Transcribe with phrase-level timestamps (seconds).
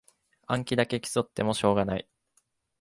[0.47, 2.09] 暗記だけ競ってもしょうがない